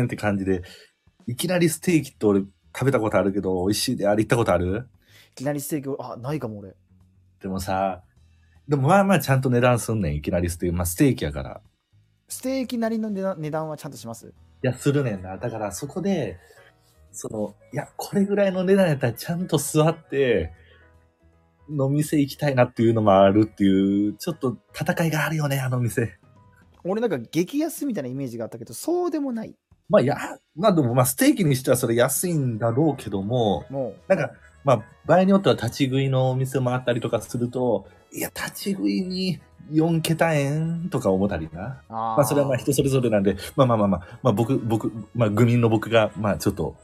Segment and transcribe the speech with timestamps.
[0.00, 0.62] んって感じで、
[1.26, 4.88] いきなりステーキって俺食べたことあるけど、美味しいであれ行ったことある？
[5.32, 6.74] いきなりステーキを、あ、ないかも俺。
[7.40, 8.02] でもさ、
[8.68, 10.76] でもまあまあちゃんと値段すんねん、いきなりステーキ。
[10.76, 11.60] まあステーキやから。
[12.28, 14.30] ステーキなりの値段値段はちゃんとしますい
[14.62, 15.36] や、するねんな。
[15.36, 16.38] だからそこで、
[17.12, 20.52] その、いや、これぐらいの値段やったらちゃんと座って、
[21.68, 26.18] の店行きたいなっていうのもあるっていう、ちょっと戦いがあるよね、あの店。
[26.84, 29.54] 俺なんか激安みたいなイメージがあったけど、そうでもない。
[29.88, 30.16] まあ、や、
[30.56, 34.32] まあでもまあステーキにしてはそれ安いんだろうけども、もなんか、
[34.64, 39.40] まあ、場合によっては立ち食いのお店もあったりとかすると、いや、立ち食いに
[39.72, 41.60] 4桁円とか思ったりな。
[41.66, 41.82] う。
[41.88, 46.76] あまあ、それはまあ人それぞれなんで、まあまあまあまあ、まあ僕、僕、まあ、愚民の僕が、まあちょっと